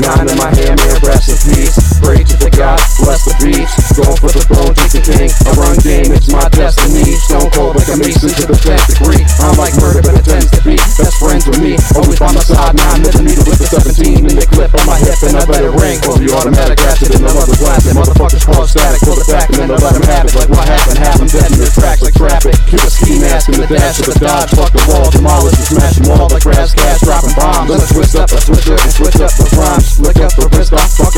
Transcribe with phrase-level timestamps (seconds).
[0.00, 1.76] Nine in my hand, man, rest in peace.
[2.00, 3.68] Pray to the God, bless the beats.
[3.92, 5.28] Going for the throne, take the king.
[5.44, 7.04] I run game, it's my destiny.
[7.28, 9.20] Stone cold like a mason to the 10th degree.
[9.44, 11.76] I'm like murder, but it tends to be best friends with me.
[11.92, 15.20] Always by my side, nine millimeter with the 17 in the clip on my hip,
[15.20, 16.00] and I let ring.
[16.00, 17.84] Pull the automatic ratchet and I love the blast.
[17.84, 20.32] That motherfuckers cause static, pull it back, and then I let them have it.
[20.32, 22.56] Like what happened, happened, dead in their tracks like traffic.
[22.72, 24.48] Keep a ski mask in the dash of the dodge.
[24.56, 27.68] Fuck the wall, demolish and smash them all like grass, cash, dropping bombs.
[27.68, 29.44] Let's twist up, let's switch up, and switch up the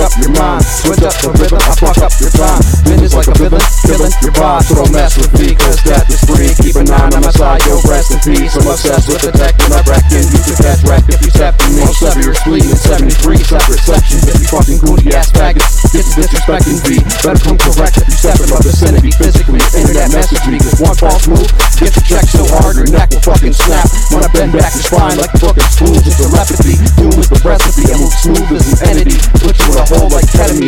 [0.02, 0.66] up your mind.
[0.66, 2.58] Switch up the rhythm, I fuck up your time.
[2.82, 4.62] Business like a villain, killing your vibe.
[4.66, 6.50] So don't mess with me, cause death is free.
[6.58, 8.58] Keep an eye on my side, yo, rest in peace.
[8.58, 11.54] I'm obsessed with the tech and I reckon you can catch wreck if you step
[11.62, 11.86] in me.
[11.94, 13.14] Sever your spleen in 73
[13.46, 14.26] separate sections.
[14.26, 16.98] If you fucking goody ass faggots, get to disrespecting V.
[17.22, 19.62] Better come correct if you step in my vicinity physically.
[19.78, 21.46] Internet message me, cause one false move,
[21.78, 23.86] get your check so hard your neck will fucking snap.
[24.10, 26.74] When I bend back your spine like fucking spoons, it's a recipe.
[26.98, 29.11] Doom is the recipe, I move smooth as an entity.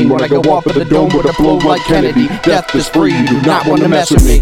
[0.08, 2.28] When I go off of the dome with a flow like Kennedy.
[2.42, 4.40] Death is free, you do not want to mess with me.